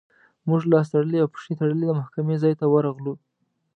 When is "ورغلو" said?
2.73-3.13